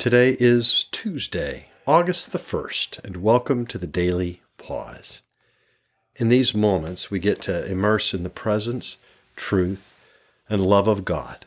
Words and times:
Today 0.00 0.34
is 0.40 0.86
Tuesday, 0.92 1.66
August 1.86 2.32
the 2.32 2.38
1st, 2.38 3.04
and 3.04 3.18
welcome 3.18 3.66
to 3.66 3.76
the 3.76 3.86
Daily 3.86 4.40
Pause. 4.56 5.20
In 6.16 6.30
these 6.30 6.54
moments, 6.54 7.10
we 7.10 7.18
get 7.18 7.42
to 7.42 7.70
immerse 7.70 8.14
in 8.14 8.22
the 8.22 8.30
presence, 8.30 8.96
truth, 9.36 9.92
and 10.48 10.64
love 10.64 10.88
of 10.88 11.04
God 11.04 11.44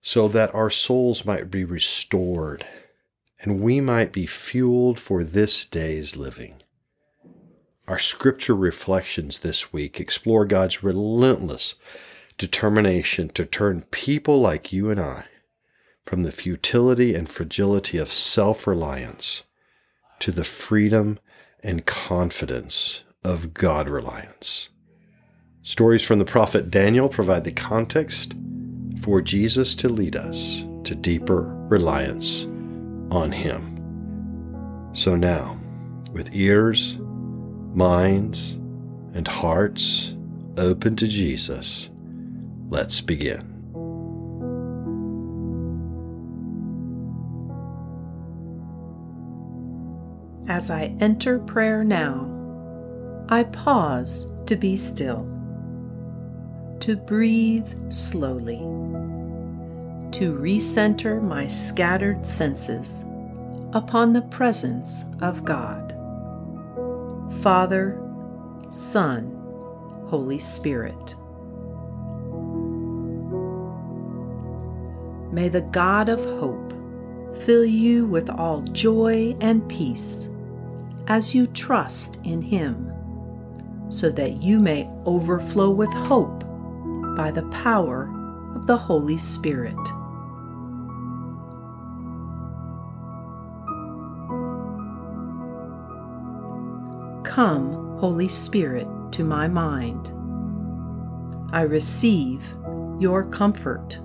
so 0.00 0.26
that 0.26 0.52
our 0.52 0.70
souls 0.70 1.24
might 1.24 1.52
be 1.52 1.62
restored 1.62 2.66
and 3.40 3.60
we 3.60 3.80
might 3.80 4.12
be 4.12 4.26
fueled 4.26 4.98
for 4.98 5.22
this 5.22 5.64
day's 5.64 6.16
living. 6.16 6.64
Our 7.86 8.00
scripture 8.00 8.56
reflections 8.56 9.38
this 9.38 9.72
week 9.72 10.00
explore 10.00 10.46
God's 10.46 10.82
relentless 10.82 11.76
determination 12.38 13.28
to 13.28 13.46
turn 13.46 13.82
people 13.92 14.40
like 14.40 14.72
you 14.72 14.90
and 14.90 14.98
I 14.98 15.26
from 16.06 16.22
the 16.22 16.32
futility 16.32 17.14
and 17.14 17.28
fragility 17.28 17.98
of 17.98 18.12
self 18.12 18.66
reliance 18.66 19.44
to 20.20 20.32
the 20.32 20.44
freedom 20.44 21.18
and 21.62 21.86
confidence 21.86 23.04
of 23.24 23.54
God 23.54 23.88
reliance. 23.88 24.68
Stories 25.62 26.02
from 26.02 26.18
the 26.18 26.24
prophet 26.24 26.70
Daniel 26.70 27.08
provide 27.08 27.44
the 27.44 27.52
context 27.52 28.34
for 29.00 29.20
Jesus 29.20 29.74
to 29.76 29.88
lead 29.88 30.16
us 30.16 30.64
to 30.84 30.94
deeper 30.94 31.42
reliance 31.68 32.44
on 33.10 33.30
Him. 33.30 33.68
So 34.92 35.16
now, 35.16 35.58
with 36.12 36.34
ears, 36.34 36.98
minds, 37.74 38.52
and 39.14 39.26
hearts 39.26 40.14
open 40.56 40.96
to 40.96 41.06
Jesus, 41.06 41.90
let's 42.68 43.00
begin. 43.00 43.51
As 50.52 50.70
I 50.70 50.94
enter 51.00 51.38
prayer 51.38 51.82
now, 51.82 52.28
I 53.30 53.44
pause 53.44 54.30
to 54.44 54.54
be 54.54 54.76
still, 54.76 55.26
to 56.80 56.94
breathe 56.94 57.90
slowly, 57.90 58.58
to 60.10 60.34
recenter 60.34 61.22
my 61.22 61.46
scattered 61.46 62.26
senses 62.26 63.06
upon 63.72 64.12
the 64.12 64.20
presence 64.20 65.06
of 65.22 65.42
God. 65.42 65.94
Father, 67.40 67.98
Son, 68.68 69.34
Holy 70.08 70.38
Spirit. 70.38 71.16
May 75.32 75.48
the 75.48 75.66
God 75.72 76.10
of 76.10 76.22
hope 76.22 76.74
fill 77.40 77.64
you 77.64 78.04
with 78.04 78.28
all 78.28 78.60
joy 78.60 79.34
and 79.40 79.66
peace 79.66 80.28
as 81.06 81.34
you 81.34 81.46
trust 81.46 82.18
in 82.24 82.40
Him, 82.40 82.92
so 83.90 84.10
that 84.10 84.42
you 84.42 84.58
may 84.58 84.88
overflow 85.04 85.70
with 85.70 85.92
hope 85.92 86.44
by 87.16 87.30
the 87.30 87.46
power 87.50 88.10
of 88.54 88.66
the 88.66 88.76
Holy 88.76 89.16
Spirit. 89.16 89.76
Come, 97.24 97.98
Holy 97.98 98.28
Spirit, 98.28 98.86
to 99.12 99.24
my 99.24 99.48
mind. 99.48 100.12
I 101.52 101.62
receive 101.62 102.54
your 102.98 103.24
comfort. 103.24 104.00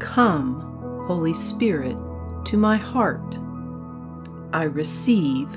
Come, 0.00 0.69
Holy 1.10 1.34
Spirit, 1.34 1.96
to 2.44 2.56
my 2.56 2.76
heart. 2.76 3.36
I 4.52 4.62
receive 4.62 5.48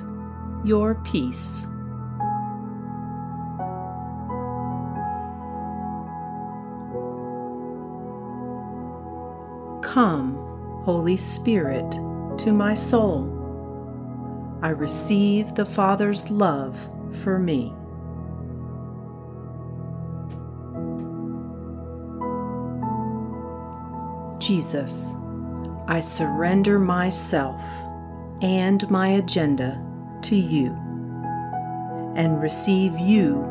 your 0.64 0.96
peace. 1.04 1.68
Come, 9.84 10.34
Holy 10.86 11.18
Spirit, 11.18 11.92
to 12.40 12.52
my 12.52 12.74
soul. 12.74 13.30
I 14.64 14.70
receive 14.70 15.54
the 15.54 15.66
Father's 15.66 16.32
love 16.32 16.76
for 17.22 17.38
me. 17.38 17.76
Jesus, 24.40 25.16
I 25.94 26.02
surrender 26.02 26.80
myself 26.80 27.62
and 28.42 28.90
my 28.90 29.10
agenda 29.10 29.80
to 30.24 30.36
you 30.36 30.72
and 32.16 32.42
receive 32.42 32.98
you 32.98 33.44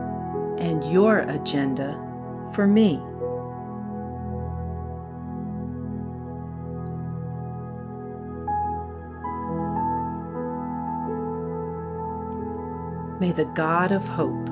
and 0.58 0.82
your 0.92 1.20
agenda 1.20 1.92
for 2.52 2.66
me. 2.66 2.96
May 13.20 13.30
the 13.30 13.48
God 13.54 13.92
of 13.92 14.08
hope 14.08 14.48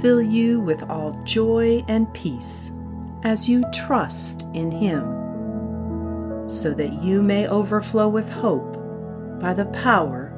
fill 0.00 0.22
you 0.22 0.60
with 0.60 0.82
all 0.84 1.12
joy 1.24 1.84
and 1.88 2.10
peace 2.14 2.72
as 3.22 3.50
you 3.50 3.64
trust 3.70 4.46
in 4.54 4.70
Him, 4.70 5.21
so 6.52 6.74
that 6.74 7.02
you 7.02 7.22
may 7.22 7.48
overflow 7.48 8.08
with 8.08 8.28
hope 8.28 8.76
by 9.40 9.54
the 9.54 9.64
power 9.66 10.30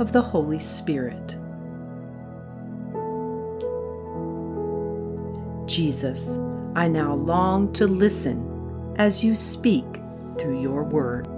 of 0.00 0.10
the 0.10 0.20
Holy 0.20 0.58
Spirit. 0.58 1.36
Jesus, 5.66 6.38
I 6.74 6.88
now 6.88 7.14
long 7.14 7.72
to 7.74 7.86
listen 7.86 8.94
as 8.98 9.22
you 9.22 9.36
speak 9.36 9.86
through 10.38 10.60
your 10.60 10.82
word. 10.82 11.28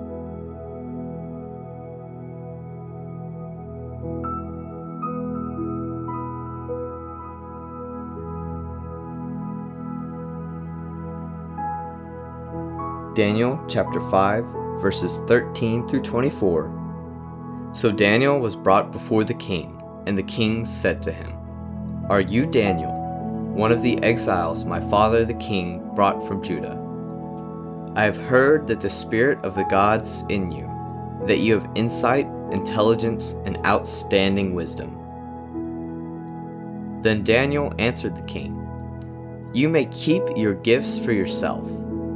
Daniel 13.15 13.63
chapter 13.69 14.01
5, 14.11 14.45
verses 14.81 15.19
13 15.27 15.87
through 15.87 16.01
24. 16.01 17.71
So 17.75 17.93
Daniel 17.93 18.41
was 18.41 18.57
brought 18.57 18.91
before 18.91 19.23
the 19.23 19.35
king, 19.35 19.83
and 20.07 20.17
the 20.17 20.23
king 20.23 20.65
said 20.65 21.03
to 21.03 21.13
him, 21.13 21.37
Are 22.09 22.23
you 22.23 22.47
Daniel, 22.47 22.93
one 23.53 23.71
of 23.71 23.83
the 23.83 24.03
exiles 24.03 24.65
my 24.65 24.81
father 24.81 25.27
the 25.27 25.35
king 25.35 25.87
brought 25.95 26.27
from 26.27 26.43
Judah? 26.43 26.79
I 27.95 28.05
have 28.05 28.17
heard 28.17 28.67
that 28.69 28.81
the 28.81 28.89
spirit 28.89 29.39
of 29.45 29.57
the 29.57 29.65
gods 29.65 30.25
in 30.31 30.51
you, 30.51 30.67
that 31.27 31.41
you 31.41 31.59
have 31.59 31.71
insight, 31.75 32.27
intelligence, 32.51 33.37
and 33.45 33.59
outstanding 33.67 34.55
wisdom. 34.55 34.99
Then 37.03 37.25
Daniel 37.25 37.75
answered 37.79 38.17
the 38.17 38.23
king, 38.23 38.57
You 39.53 39.69
may 39.69 39.85
keep 39.87 40.23
your 40.35 40.55
gifts 40.55 40.99
for 40.99 41.13
yourself 41.13 41.69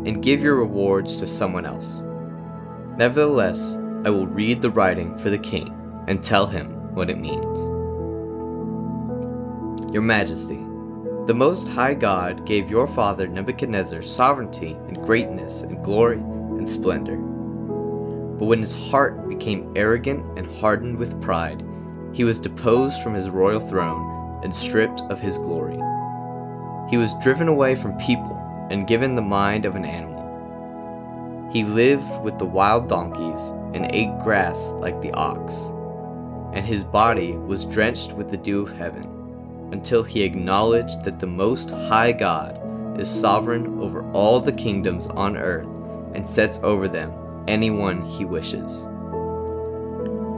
and 0.07 0.23
give 0.23 0.41
your 0.41 0.55
rewards 0.55 1.17
to 1.17 1.27
someone 1.27 1.67
else. 1.67 2.03
Nevertheless, 2.97 3.77
I 4.05 4.11
will 4.11 4.29
read 4.29 4.63
the 4.63 4.71
writing 4.71 5.19
for 5.19 5.31
the 5.31 5.39
king 5.39 5.75
and 6.07 6.23
tell 6.23 6.47
him 6.47 6.95
what 6.95 7.11
it 7.11 7.19
means. 7.19 7.59
Your 9.93 10.03
Majesty, 10.03 10.65
the 11.27 11.35
Most 11.35 11.67
High 11.67 11.95
God 11.95 12.47
gave 12.47 12.71
your 12.71 12.87
father 12.87 13.27
Nebuchadnezzar 13.27 14.01
sovereignty 14.01 14.77
and 14.87 15.03
greatness 15.05 15.63
and 15.63 15.83
glory 15.83 16.19
and 16.19 16.69
splendor. 16.69 17.17
But 17.17 18.47
when 18.47 18.61
his 18.61 18.73
heart 18.73 19.29
became 19.29 19.73
arrogant 19.75 20.39
and 20.39 20.47
hardened 20.47 20.99
with 20.99 21.21
pride, 21.21 21.67
he 22.13 22.23
was 22.23 22.39
deposed 22.39 23.03
from 23.03 23.15
his 23.15 23.29
royal 23.29 23.61
throne 23.61 24.41
and 24.45 24.55
stripped 24.55 25.01
of 25.11 25.19
his 25.19 25.37
glory. 25.39 25.81
He 26.89 26.97
was 26.97 27.13
driven 27.21 27.49
away 27.49 27.75
from 27.75 27.97
people 27.99 28.36
and 28.71 28.87
given 28.87 29.15
the 29.15 29.23
mind 29.23 29.65
of 29.65 29.77
an 29.77 29.85
animal. 29.85 30.17
He 31.53 31.65
lived 31.65 32.21
with 32.23 32.39
the 32.39 32.45
wild 32.45 32.89
donkeys 32.89 33.51
and 33.73 33.89
ate 33.93 34.19
grass 34.23 34.73
like 34.79 35.01
the 35.01 35.13
ox, 35.13 35.73
and 36.53 36.67
his 36.67 36.83
body 36.83 37.33
was 37.33 37.65
drenched 37.65 38.13
with 38.13 38.29
the 38.31 38.37
dew 38.37 38.63
of 38.63 38.73
heaven, 38.73 39.05
until 39.73 40.03
he 40.03 40.23
acknowledged 40.23 41.05
that 41.05 41.19
the 41.19 41.27
Most 41.27 41.71
High 41.71 42.13
God 42.13 42.61
is 43.01 43.09
sovereign 43.09 43.81
over 43.81 44.11
all 44.13 44.41
the 44.41 44.53
kingdoms 44.53 45.07
on 45.09 45.37
earth 45.37 45.67
and 46.15 46.29
sets 46.29 46.61
over 46.63 46.89
them 46.89 47.13
anyone 47.47 48.03
he 48.03 48.25
wishes. 48.25 48.87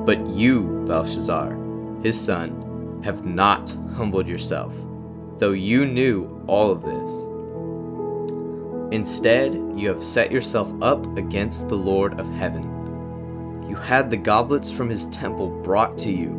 But 0.05 0.27
you, 0.29 0.85
Belshazzar, 0.87 1.57
his 2.03 2.19
son, 2.21 3.01
have 3.05 3.25
not 3.25 3.71
humbled 3.95 4.27
yourself, 4.27 4.75
though 5.39 5.53
you 5.53 5.87
knew 5.87 6.43
all 6.47 6.71
of 6.71 6.83
this. 6.83 7.38
Instead, 8.91 9.55
you 9.77 9.89
have 9.89 10.03
set 10.03 10.33
yourself 10.33 10.73
up 10.81 11.05
against 11.19 11.69
the 11.69 11.75
Lord 11.75 12.19
of 12.19 12.33
heaven. 12.35 12.63
You 13.69 13.77
had 13.77 14.11
the 14.11 14.17
goblets 14.17 14.73
from 14.73 14.89
his 14.89 15.07
temple 15.09 15.51
brought 15.63 15.99
to 15.99 16.11
you, 16.11 16.31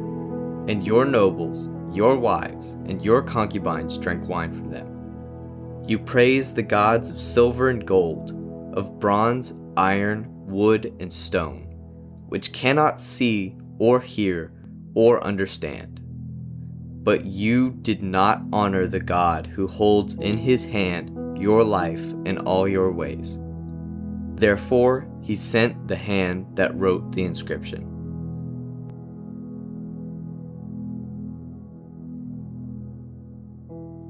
and 0.68 0.84
your 0.84 1.06
nobles, 1.06 1.70
your 1.96 2.18
wives, 2.18 2.74
and 2.88 3.04
your 3.04 3.22
concubines 3.22 3.98
drank 4.00 4.28
wine 4.28 4.54
from 4.54 4.72
them. 4.72 5.84
You 5.88 6.00
praised 6.00 6.56
the 6.56 6.64
gods 6.64 7.12
of 7.12 7.22
silver 7.22 7.70
and 7.70 7.86
gold, 7.86 8.32
of 8.76 9.00
bronze, 9.00 9.54
iron, 9.78 10.26
wood, 10.30 10.94
and 11.00 11.14
stone, 11.14 11.68
which 12.30 12.52
cannot 12.52 13.00
see 13.00 13.56
or 13.78 14.00
hear 14.00 14.52
or 14.96 15.24
understand. 15.24 16.00
But 17.04 17.26
you 17.26 17.72
did 17.82 18.02
not 18.02 18.42
honor 18.52 18.88
the 18.88 19.00
God 19.00 19.48
who 19.48 19.68
holds 19.68 20.16
in 20.16 20.36
his 20.36 20.66
hand 20.66 21.12
your 21.40 21.64
life 21.64 22.06
in 22.26 22.38
all 22.40 22.68
your 22.68 22.92
ways. 22.92 23.40
Therefore, 24.36 25.08
he 25.22 25.36
sent 25.36 25.88
the 25.88 25.96
hand 25.96 26.46
that 26.56 26.76
wrote 26.76 27.12
the 27.12 27.24
inscription. 27.24 27.86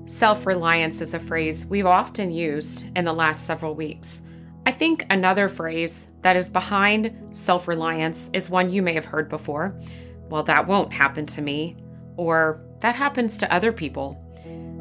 Self 0.05 0.47
reliance 0.47 1.01
is 1.01 1.13
a 1.13 1.19
phrase 1.19 1.67
we've 1.67 1.85
often 1.85 2.31
used 2.31 2.89
in 2.97 3.05
the 3.05 3.13
last 3.13 3.45
several 3.45 3.75
weeks. 3.75 4.23
I 4.65 4.71
think 4.71 5.05
another 5.09 5.47
phrase 5.47 6.07
that 6.21 6.35
is 6.35 6.49
behind 6.49 7.13
self 7.31 7.67
reliance 7.67 8.31
is 8.33 8.49
one 8.49 8.69
you 8.69 8.81
may 8.81 8.93
have 8.93 9.05
heard 9.05 9.29
before. 9.29 9.79
Well, 10.29 10.43
that 10.43 10.65
won't 10.65 10.93
happen 10.93 11.25
to 11.27 11.41
me, 11.41 11.77
or 12.17 12.61
that 12.81 12.95
happens 12.95 13.37
to 13.37 13.53
other 13.53 13.71
people. 13.71 14.19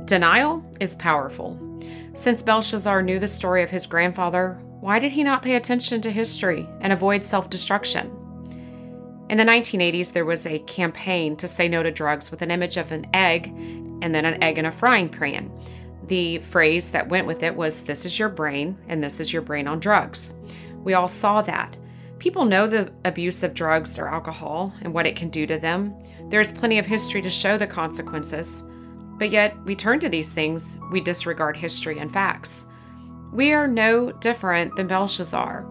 Denial 0.09 0.65
is 0.81 0.97
powerful. 0.97 1.61
Since 2.15 2.43
Belshazzar 2.43 3.03
knew 3.03 3.19
the 3.19 3.29
story 3.29 3.63
of 3.63 3.69
his 3.69 3.85
grandfather, 3.85 4.59
why 4.81 4.99
did 4.99 5.13
he 5.13 5.23
not 5.23 5.43
pay 5.43 5.55
attention 5.55 6.01
to 6.01 6.11
history 6.11 6.67
and 6.81 6.95
avoid 6.95 7.23
self 7.23 7.51
destruction? 7.51 8.11
In 9.29 9.37
the 9.37 9.45
1980s, 9.45 10.15
there 10.15 10.25
was 10.25 10.47
a 10.47 10.61
campaign 10.61 11.37
to 11.37 11.47
say 11.47 11.69
no 11.69 11.83
to 11.83 11.91
drugs 11.91 12.31
with 12.31 12.41
an 12.41 12.51
image 12.51 12.79
of 12.79 12.91
an 12.91 13.07
egg 13.13 13.49
and 14.01 14.15
then 14.15 14.25
an 14.25 14.43
egg 14.43 14.57
in 14.57 14.65
a 14.65 14.73
frying 14.73 15.11
pan. 15.11 15.53
The 16.07 16.39
phrase 16.39 16.91
that 16.93 17.11
went 17.11 17.27
with 17.27 17.43
it 17.43 17.55
was, 17.55 17.83
This 17.83 18.07
is 18.07 18.19
your 18.19 18.31
brain, 18.31 18.79
and 18.89 19.05
this 19.05 19.21
is 19.21 19.31
your 19.31 19.43
brain 19.43 19.69
on 19.69 19.79
drugs. 19.79 20.37
We 20.85 20.95
all 20.95 21.09
saw 21.09 21.43
that. 21.43 21.77
People 22.19 22.47
know 22.47 22.67
the 22.67 22.91
abuse 23.05 23.43
of 23.43 23.53
drugs 23.53 23.99
or 23.99 24.09
alcohol 24.09 24.73
and 24.81 24.95
what 24.95 25.07
it 25.07 25.17
can 25.17 25.29
do 25.29 25.47
to 25.47 25.59
them. 25.59 25.95
There's 26.31 26.51
plenty 26.51 26.79
of 26.79 26.87
history 26.87 27.21
to 27.21 27.29
show 27.29 27.59
the 27.59 27.67
consequences. 27.67 28.63
But 29.19 29.31
yet, 29.31 29.57
we 29.65 29.75
turn 29.75 29.99
to 30.01 30.09
these 30.09 30.33
things, 30.33 30.79
we 30.93 31.01
disregard 31.01 31.57
history 31.57 31.99
and 31.99 32.13
facts. 32.13 32.67
We 33.33 33.53
are 33.53 33.67
no 33.67 34.13
different 34.13 34.77
than 34.77 34.87
Belshazzar. 34.87 35.67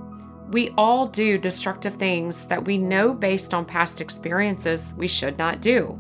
We 0.51 0.69
all 0.77 1.07
do 1.07 1.37
destructive 1.37 1.95
things 1.95 2.45
that 2.47 2.65
we 2.65 2.77
know 2.77 3.13
based 3.13 3.53
on 3.53 3.65
past 3.65 3.99
experiences 3.99 4.93
we 4.97 5.07
should 5.07 5.37
not 5.37 5.61
do. 5.61 5.99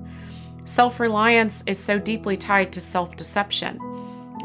Self 0.65 0.99
reliance 0.99 1.63
is 1.65 1.79
so 1.81 1.97
deeply 1.97 2.37
tied 2.37 2.71
to 2.73 2.81
self 2.81 3.15
deception. 3.15 3.79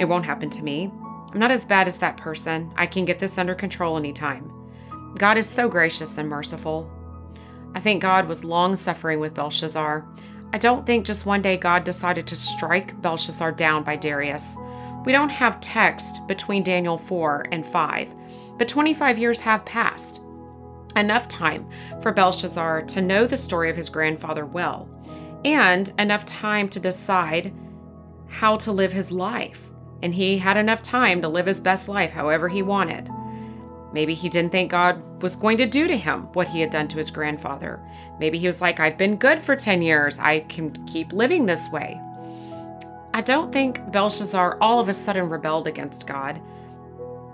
It 0.01 0.07
won't 0.07 0.25
happen 0.25 0.51
to 0.51 0.63
me. 0.63 0.91
I'm 1.33 1.39
not 1.39 1.51
as 1.51 1.67
bad 1.67 1.87
as 1.87 1.99
that 1.99 2.17
person. 2.17 2.73
I 2.77 2.87
can 2.87 3.05
get 3.05 3.19
this 3.19 3.39
under 3.39 3.55
control 3.55 3.99
anytime. 3.99 4.51
God 5.19 5.37
is 5.37 5.49
so 5.49 5.69
gracious 5.69 6.19
and 6.19 6.29
merciful. 6.29 6.91
I 7.75 7.81
think 7.81 8.03
God 8.03 8.29
was 8.29 8.45
long 8.45 8.77
suffering 8.77 9.19
with 9.19 9.35
Belshazzar. 9.35 10.07
I 10.55 10.59
don't 10.59 10.85
think 10.85 11.07
just 11.07 11.25
one 11.25 11.41
day 11.41 11.57
God 11.57 11.83
decided 11.83 12.27
to 12.27 12.37
strike 12.37 13.01
Belshazzar 13.01 13.53
down 13.53 13.85
by 13.85 13.97
Darius. 13.97 14.59
We 15.07 15.13
don't 15.13 15.31
have 15.31 15.61
text 15.61 16.27
between 16.29 16.63
Daniel 16.63 16.99
4 16.99 17.47
and 17.51 17.65
5, 17.65 18.15
but 18.59 18.69
25 18.69 19.19
years 19.19 19.41
have 19.41 19.65
passed. 19.65 20.21
Enough 20.95 21.27
time 21.27 21.67
for 22.03 22.13
Belshazzar 22.13 22.83
to 22.83 23.01
know 23.01 23.27
the 23.27 23.37
story 23.37 23.71
of 23.71 23.77
his 23.77 23.89
grandfather 23.89 24.45
well, 24.45 24.89
and 25.43 25.91
enough 25.99 26.27
time 26.27 26.69
to 26.69 26.79
decide 26.79 27.55
how 28.29 28.59
to 28.59 28.73
live 28.73 28.93
his 28.93 29.11
life. 29.11 29.71
And 30.03 30.15
he 30.15 30.39
had 30.39 30.59
enough 30.59 30.83
time 30.83 31.23
to 31.23 31.29
live 31.29 31.47
his 31.47 31.61
best 31.61 31.89
life 31.89 32.11
however 32.11 32.49
he 32.49 32.61
wanted. 32.61 33.09
Maybe 33.93 34.15
he 34.15 34.29
didn't 34.29 34.53
think 34.53 34.71
God 34.71 35.23
was 35.23 35.37
going 35.37 35.59
to 35.59 35.67
do 35.67 35.87
to 35.87 35.97
him 35.97 36.23
what 36.33 36.49
he 36.49 36.61
had 36.61 36.71
done 36.71 36.89
to 36.89 36.97
his 36.97 37.11
grandfather. 37.11 37.81
Maybe 38.19 38.39
he 38.39 38.47
was 38.47 38.61
like, 38.61 38.81
I've 38.81 38.97
been 38.97 39.17
good 39.17 39.39
for 39.39 39.55
10 39.55 39.83
years. 39.83 40.19
I 40.19 40.41
can 40.41 40.73
keep 40.87 41.13
living 41.13 41.45
this 41.45 41.71
way. 41.71 42.01
I 43.15 43.21
don't 43.21 43.53
think 43.53 43.93
Belshazzar 43.93 44.57
all 44.61 44.81
of 44.81 44.89
a 44.89 44.95
sudden 44.95 45.29
rebelled 45.29 45.67
against 45.67 46.07
God. 46.07 46.41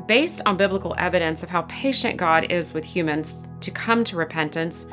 Based 0.06 0.42
on 0.46 0.56
biblical 0.56 0.94
evidence 0.98 1.42
of 1.42 1.50
how 1.50 1.62
patient 1.62 2.16
God 2.16 2.50
is 2.50 2.74
with 2.74 2.84
humans 2.84 3.46
to 3.60 3.70
come 3.70 4.02
to 4.04 4.16
repentance, 4.16 4.86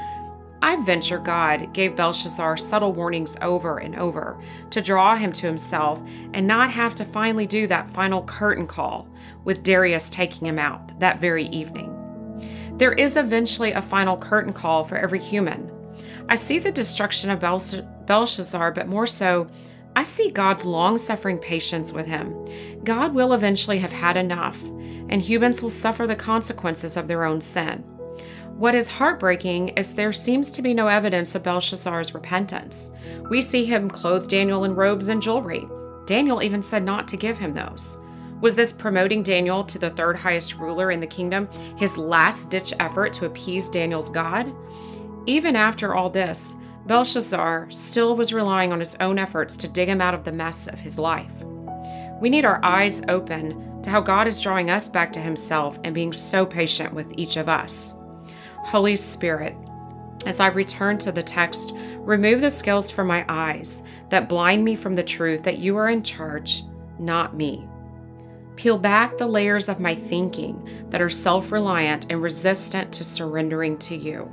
I 0.65 0.77
venture 0.77 1.19
God 1.19 1.73
gave 1.73 1.95
Belshazzar 1.95 2.57
subtle 2.57 2.91
warnings 2.91 3.37
over 3.43 3.77
and 3.77 3.95
over 3.97 4.41
to 4.71 4.81
draw 4.81 5.15
him 5.15 5.31
to 5.33 5.45
himself 5.45 6.01
and 6.33 6.47
not 6.47 6.71
have 6.71 6.95
to 6.95 7.05
finally 7.05 7.45
do 7.45 7.67
that 7.67 7.87
final 7.91 8.23
curtain 8.23 8.65
call 8.65 9.07
with 9.43 9.61
Darius 9.61 10.09
taking 10.09 10.47
him 10.47 10.57
out 10.57 10.99
that 10.99 11.21
very 11.21 11.45
evening. 11.49 11.91
There 12.79 12.93
is 12.93 13.15
eventually 13.15 13.73
a 13.73 13.81
final 13.81 14.17
curtain 14.17 14.53
call 14.53 14.83
for 14.83 14.97
every 14.97 15.19
human. 15.19 15.69
I 16.29 16.33
see 16.33 16.57
the 16.57 16.71
destruction 16.71 17.29
of 17.29 17.41
Belshazzar, 18.07 18.71
but 18.71 18.87
more 18.87 19.05
so, 19.05 19.47
I 19.95 20.01
see 20.01 20.31
God's 20.31 20.65
long 20.65 20.97
suffering 20.97 21.37
patience 21.37 21.93
with 21.93 22.07
him. 22.07 22.33
God 22.83 23.13
will 23.13 23.33
eventually 23.33 23.77
have 23.77 23.93
had 23.93 24.17
enough, 24.17 24.63
and 24.63 25.21
humans 25.21 25.61
will 25.61 25.69
suffer 25.69 26.07
the 26.07 26.15
consequences 26.15 26.97
of 26.97 27.07
their 27.07 27.23
own 27.23 27.39
sin. 27.39 27.83
What 28.57 28.73
is 28.73 28.87
heartbreaking 28.87 29.69
is 29.69 29.93
there 29.93 30.13
seems 30.13 30.49
to 30.51 30.61
be 30.61 30.73
no 30.73 30.87
evidence 30.87 31.35
of 31.35 31.43
Belshazzar's 31.43 32.13
repentance. 32.13 32.89
We 33.29 33.41
see 33.41 33.65
him 33.65 33.89
clothe 33.89 34.29
Daniel 34.29 34.63
in 34.63 34.75
robes 34.75 35.09
and 35.09 35.21
jewelry. 35.21 35.67
Daniel 36.05 36.41
even 36.41 36.63
said 36.63 36.85
not 36.85 37.05
to 37.09 37.17
give 37.17 37.37
him 37.37 37.51
those. 37.51 37.97
Was 38.39 38.55
this 38.55 38.71
promoting 38.71 39.23
Daniel 39.23 39.65
to 39.65 39.77
the 39.77 39.89
third 39.89 40.15
highest 40.15 40.55
ruler 40.55 40.91
in 40.91 41.01
the 41.01 41.07
kingdom, 41.07 41.49
his 41.75 41.97
last 41.97 42.49
ditch 42.49 42.73
effort 42.79 43.11
to 43.13 43.25
appease 43.25 43.67
Daniel's 43.67 44.09
God? 44.09 44.53
Even 45.25 45.57
after 45.57 45.93
all 45.93 46.09
this, 46.09 46.55
Belshazzar 46.85 47.69
still 47.71 48.15
was 48.15 48.31
relying 48.31 48.71
on 48.71 48.79
his 48.79 48.95
own 49.01 49.19
efforts 49.19 49.57
to 49.57 49.67
dig 49.67 49.89
him 49.89 49.99
out 49.99 50.13
of 50.13 50.23
the 50.23 50.31
mess 50.31 50.67
of 50.67 50.79
his 50.79 50.97
life. 50.97 51.43
We 52.21 52.29
need 52.29 52.45
our 52.45 52.63
eyes 52.63 53.03
open 53.09 53.81
to 53.81 53.89
how 53.89 53.99
God 53.99 54.27
is 54.27 54.39
drawing 54.39 54.69
us 54.69 54.87
back 54.87 55.11
to 55.11 55.19
himself 55.19 55.77
and 55.83 55.93
being 55.93 56.13
so 56.13 56.45
patient 56.45 56.93
with 56.93 57.11
each 57.17 57.35
of 57.35 57.49
us. 57.49 57.95
Holy 58.65 58.95
Spirit, 58.95 59.55
as 60.25 60.39
I 60.39 60.47
return 60.47 60.97
to 60.99 61.11
the 61.11 61.21
text, 61.21 61.73
remove 61.99 62.41
the 62.41 62.49
scales 62.49 62.89
from 62.89 63.07
my 63.07 63.23
eyes 63.29 63.83
that 64.09 64.27
blind 64.27 64.63
me 64.63 64.75
from 64.75 64.95
the 64.95 65.03
truth 65.03 65.43
that 65.43 65.59
you 65.59 65.77
are 65.77 65.87
in 65.87 66.01
charge, 66.01 66.63
not 66.97 67.35
me. 67.35 67.67
Peel 68.55 68.79
back 68.79 69.17
the 69.17 69.27
layers 69.27 69.69
of 69.69 69.79
my 69.79 69.93
thinking 69.93 70.87
that 70.89 71.01
are 71.01 71.11
self 71.11 71.51
reliant 71.51 72.07
and 72.09 72.23
resistant 72.23 72.91
to 72.93 73.03
surrendering 73.03 73.77
to 73.77 73.95
you. 73.95 74.31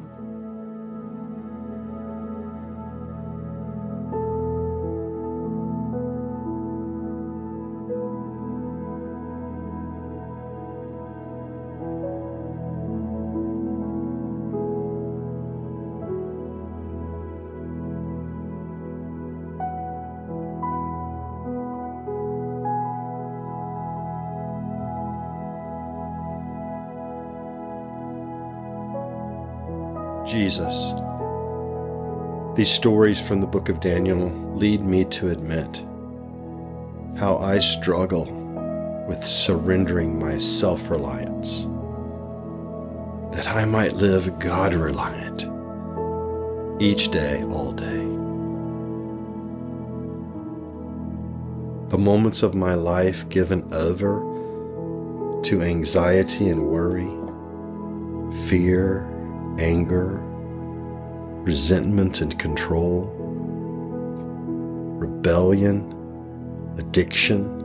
Jesus. 30.27 30.93
These 32.55 32.71
stories 32.71 33.21
from 33.21 33.41
the 33.41 33.47
book 33.47 33.69
of 33.69 33.81
Daniel 33.81 34.31
lead 34.55 34.83
me 34.83 35.05
to 35.07 35.29
admit 35.29 35.83
how 37.19 37.39
I 37.39 37.59
struggle 37.59 38.27
with 39.09 39.19
surrendering 39.19 40.19
my 40.19 40.39
self 40.39 40.91
reliance, 40.91 41.63
that 43.35 43.49
I 43.49 43.65
might 43.65 43.95
live 43.95 44.39
God 44.39 44.75
reliant 44.75 45.49
each 46.81 47.11
day, 47.11 47.43
all 47.45 47.73
day. 47.73 47.99
The 51.91 51.99
moments 51.99 52.43
of 52.43 52.55
my 52.55 52.75
life 52.75 53.29
given 53.29 53.69
over 53.73 54.21
to 55.45 55.63
anxiety 55.63 56.49
and 56.49 56.67
worry, 56.67 57.09
fear 58.47 59.12
anger, 59.59 60.21
resentment 61.43 62.21
and 62.21 62.39
control, 62.39 63.07
rebellion, 64.99 65.93
addiction, 66.79 67.59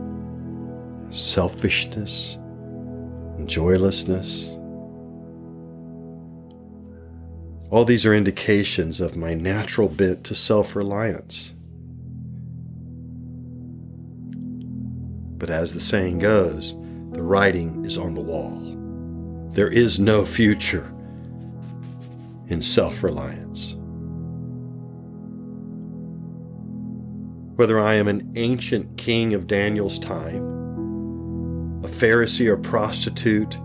selfishness, 1.12 2.38
joylessness. 3.46 4.50
All 7.70 7.86
these 7.86 8.06
are 8.06 8.14
indications 8.14 9.02
of 9.02 9.16
my 9.16 9.34
natural 9.34 9.90
bent 9.90 10.24
to 10.26 10.36
self 10.36 10.76
reliance. 10.76 11.54
But 15.38 15.50
as 15.50 15.74
the 15.74 15.80
saying 15.80 16.20
goes, 16.20 16.74
the 17.12 17.22
writing 17.22 17.86
is 17.86 17.98
on 17.98 18.16
the 18.16 18.22
wall. 18.22 18.64
There 19.52 19.70
is 19.70 20.00
no 20.00 20.26
future 20.26 20.92
in 22.50 22.62
self 22.62 23.04
reliance. 23.04 23.76
Whether 27.56 27.80
I 27.80 27.96
am 27.96 28.08
an 28.08 28.32
ancient 28.36 28.98
king 28.98 29.34
of 29.34 29.48
Daniel's 29.48 29.98
time, 30.00 30.44
a 31.84 31.88
Pharisee 31.88 32.48
or 32.48 32.58
prostitute 32.58 33.58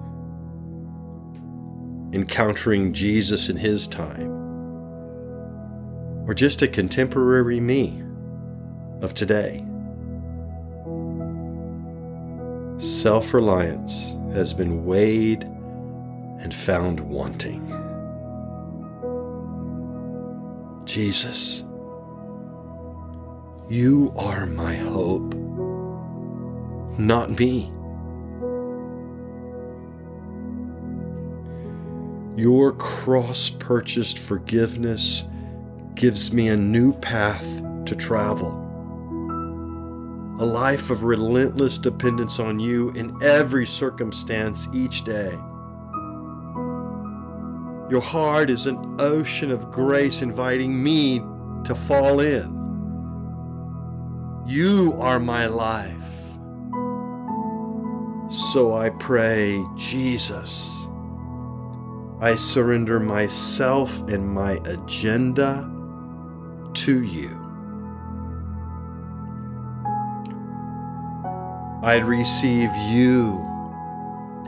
encountering 2.14 2.92
Jesus 2.92 3.48
in 3.48 3.56
his 3.56 3.86
time, 3.86 4.30
or 6.26 6.34
just 6.34 6.62
a 6.62 6.68
contemporary 6.68 7.60
me 7.60 8.02
of 9.00 9.14
today. 9.14 9.64
Self 12.78 13.34
reliance 13.34 14.14
has 14.32 14.52
been 14.52 14.84
weighed 14.84 15.44
and 16.40 16.52
found 16.52 17.00
wanting. 17.00 17.81
Jesus, 20.92 21.64
you 23.70 24.12
are 24.14 24.44
my 24.44 24.76
hope, 24.76 25.32
not 26.98 27.30
me. 27.30 27.72
Your 32.36 32.72
cross 32.72 33.48
purchased 33.48 34.18
forgiveness 34.18 35.22
gives 35.94 36.30
me 36.30 36.48
a 36.48 36.56
new 36.58 36.92
path 36.92 37.62
to 37.86 37.96
travel. 37.96 38.50
A 40.40 40.44
life 40.44 40.90
of 40.90 41.04
relentless 41.04 41.78
dependence 41.78 42.38
on 42.38 42.60
you 42.60 42.90
in 42.90 43.16
every 43.22 43.64
circumstance 43.64 44.68
each 44.74 45.04
day. 45.04 45.38
Your 47.92 48.00
heart 48.00 48.48
is 48.48 48.64
an 48.64 48.96
ocean 48.98 49.50
of 49.50 49.70
grace 49.70 50.22
inviting 50.22 50.82
me 50.82 51.18
to 51.64 51.74
fall 51.74 52.20
in. 52.20 52.48
You 54.46 54.94
are 54.98 55.20
my 55.20 55.44
life. 55.44 55.92
So 58.50 58.72
I 58.72 58.88
pray, 58.98 59.62
Jesus, 59.76 60.74
I 62.18 62.34
surrender 62.34 62.98
myself 62.98 63.94
and 64.08 64.26
my 64.26 64.52
agenda 64.64 65.70
to 66.72 67.02
you. 67.02 67.28
I 71.82 71.96
receive 72.02 72.74
you 72.74 73.36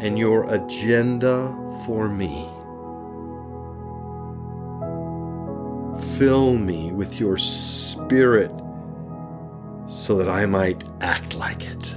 and 0.00 0.18
your 0.18 0.48
agenda 0.48 1.54
for 1.84 2.08
me. 2.08 2.53
Fill 6.00 6.54
me 6.54 6.92
with 6.92 7.20
your 7.20 7.36
spirit 7.36 8.50
so 9.86 10.16
that 10.16 10.28
I 10.28 10.46
might 10.46 10.82
act 11.00 11.34
like 11.36 11.64
it. 11.64 11.94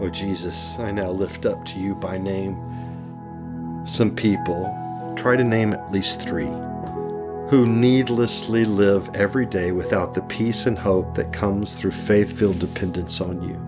Oh 0.00 0.08
Jesus, 0.10 0.78
I 0.78 0.90
now 0.92 1.10
lift 1.10 1.44
up 1.44 1.64
to 1.66 1.78
you 1.78 1.94
by 1.94 2.18
name 2.18 2.56
some 3.84 4.14
people, 4.14 4.72
try 5.16 5.34
to 5.34 5.42
name 5.42 5.72
at 5.72 5.90
least 5.90 6.20
three, 6.20 6.50
who 7.48 7.66
needlessly 7.66 8.64
live 8.66 9.08
every 9.14 9.46
day 9.46 9.72
without 9.72 10.14
the 10.14 10.22
peace 10.22 10.66
and 10.66 10.78
hope 10.78 11.14
that 11.14 11.32
comes 11.32 11.78
through 11.78 11.92
faith 11.92 12.38
filled 12.38 12.58
dependence 12.58 13.20
on 13.20 13.42
you. 13.42 13.67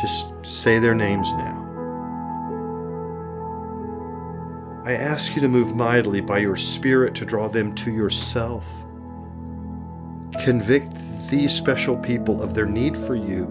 Just 0.00 0.32
say 0.44 0.78
their 0.78 0.94
names 0.94 1.32
now. 1.32 1.58
I 4.84 4.92
ask 4.92 5.34
you 5.34 5.42
to 5.42 5.48
move 5.48 5.76
mightily 5.76 6.20
by 6.20 6.38
your 6.38 6.56
Spirit 6.56 7.14
to 7.16 7.26
draw 7.26 7.48
them 7.48 7.74
to 7.74 7.90
yourself. 7.90 8.64
Convict 10.44 10.96
these 11.28 11.52
special 11.52 11.96
people 11.96 12.40
of 12.42 12.54
their 12.54 12.64
need 12.64 12.96
for 12.96 13.14
you. 13.14 13.44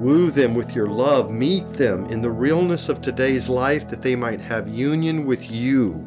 Woo 0.00 0.30
them 0.30 0.54
with 0.54 0.74
your 0.74 0.88
love. 0.88 1.30
Meet 1.30 1.72
them 1.72 2.04
in 2.06 2.20
the 2.20 2.30
realness 2.30 2.88
of 2.88 3.00
today's 3.00 3.48
life 3.48 3.88
that 3.88 4.02
they 4.02 4.14
might 4.14 4.40
have 4.40 4.68
union 4.68 5.24
with 5.24 5.50
you. 5.50 6.04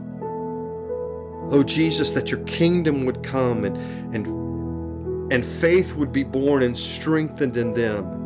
Oh 1.49 1.63
Jesus, 1.63 2.11
that 2.11 2.29
your 2.29 2.41
kingdom 2.41 3.05
would 3.05 3.23
come 3.23 3.65
and, 3.65 3.75
and, 4.15 5.33
and 5.33 5.45
faith 5.45 5.95
would 5.95 6.13
be 6.13 6.23
born 6.23 6.61
and 6.61 6.77
strengthened 6.77 7.57
in 7.57 7.73
them. 7.73 8.20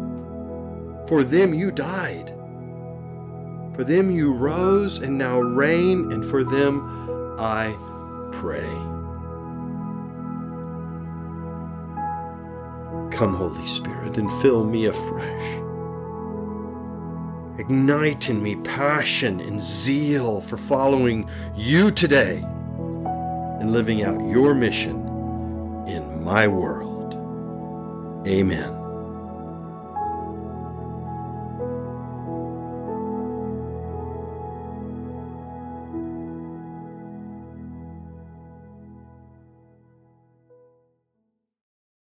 For 1.07 1.23
them 1.23 1.53
you 1.53 1.71
died. 1.71 2.29
For 3.75 3.83
them 3.83 4.09
you 4.09 4.33
rose 4.33 4.97
and 4.99 5.17
now 5.17 5.39
reign, 5.39 6.11
and 6.11 6.25
for 6.25 6.43
them 6.43 7.35
I 7.37 7.75
pray. 8.31 8.69
Come, 13.15 13.35
Holy 13.35 13.65
Spirit, 13.67 14.17
and 14.17 14.31
fill 14.41 14.65
me 14.65 14.85
afresh. 14.85 15.61
Ignite 17.57 18.29
in 18.29 18.43
me 18.43 18.57
passion 18.57 19.39
and 19.39 19.61
zeal 19.61 20.41
for 20.41 20.57
following 20.57 21.29
you 21.55 21.91
today 21.91 22.43
and 23.59 23.71
living 23.71 24.03
out 24.03 24.19
your 24.27 24.53
mission 24.53 24.97
in 25.87 26.23
my 26.23 26.47
world. 26.47 27.13
Amen. 28.27 28.74